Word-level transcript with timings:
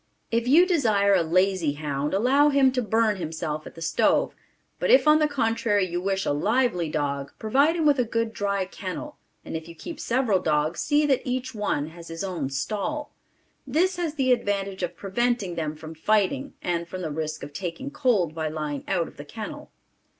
If 0.31 0.47
you 0.47 0.65
desire 0.65 1.13
a 1.13 1.21
lazy 1.21 1.73
hound 1.73 2.15
allow 2.15 2.49
him 2.49 2.71
to 2.71 2.81
burn 2.81 3.17
himself 3.17 3.67
at 3.67 3.75
the 3.75 3.83
stove, 3.83 4.33
but 4.79 4.89
if 4.89 5.07
on 5.07 5.19
the 5.19 5.27
contrary 5.27 5.85
you 5.87 6.01
wish 6.01 6.25
a 6.25 6.31
lively 6.31 6.89
dog, 6.89 7.31
provide 7.37 7.75
him 7.75 7.85
with 7.85 7.99
a 7.99 8.03
good 8.03 8.33
dry 8.33 8.65
kennel 8.65 9.17
and 9.45 9.55
if 9.55 9.67
you 9.67 9.75
keep 9.75 9.99
several 9.99 10.39
dogs 10.39 10.79
see 10.79 11.05
that 11.05 11.21
each 11.23 11.53
one 11.53 11.89
has 11.89 12.07
his 12.07 12.23
own 12.23 12.49
stall. 12.49 13.13
This 13.67 13.97
has 13.97 14.15
the 14.15 14.31
advantage 14.31 14.81
of 14.81 14.97
preventing 14.97 15.53
them 15.53 15.75
from 15.75 15.93
fighting 15.93 16.55
and 16.63 16.87
from 16.87 17.03
the 17.03 17.11
risk 17.11 17.43
of 17.43 17.53
taking 17.53 17.91
cold 17.91 18.33
by 18.33 18.47
lying 18.49 18.83
out 18.87 19.07
of 19.07 19.17
the 19.17 19.25
kennel. 19.25 19.69